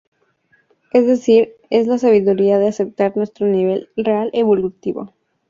Es 0.93 1.05
decir, 1.05 1.53
es 1.69 1.85
la 1.85 1.99
sabiduría 1.99 2.57
de 2.57 2.67
aceptar 2.67 3.15
nuestro 3.15 3.45
nivel 3.45 3.87
real 3.95 4.31
evolutivo. 4.33 5.13